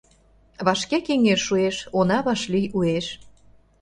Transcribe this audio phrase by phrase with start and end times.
[0.65, 3.05] Вашке кеҥеж шуэш— она вашлий уэш...